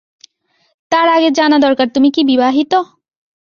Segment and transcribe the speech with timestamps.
[0.91, 2.73] তার আগে জানা দরকার তুমি কি বিবাহিত?